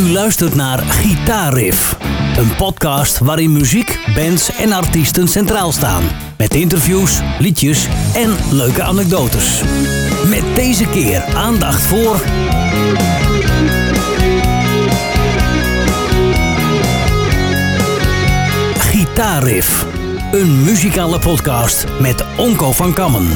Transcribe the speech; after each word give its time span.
U 0.00 0.12
luistert 0.12 0.54
naar 0.54 0.78
Gitaarriff. 0.78 1.96
Een 2.36 2.56
podcast 2.56 3.18
waarin 3.18 3.52
muziek, 3.52 3.98
bands 4.14 4.50
en 4.56 4.72
artiesten 4.72 5.28
centraal 5.28 5.72
staan. 5.72 6.02
Met 6.36 6.54
interviews, 6.54 7.20
liedjes 7.38 7.86
en 8.14 8.36
leuke 8.50 8.82
anekdotes. 8.82 9.62
Met 10.28 10.42
deze 10.54 10.86
keer 10.86 11.24
aandacht 11.24 11.82
voor... 11.82 12.24
Gitaarriff. 18.78 19.86
Een 20.32 20.64
muzikale 20.64 21.18
podcast 21.18 21.86
met 22.00 22.24
Onko 22.36 22.72
van 22.72 22.92
Kammen. 22.92 23.28